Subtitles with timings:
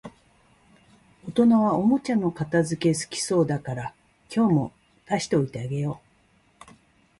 [1.27, 3.93] 大人はおもちゃの片づけ好きそうだから、
[4.35, 4.71] 今日も
[5.07, 6.01] 出しておいてあげよ
[6.67, 6.73] う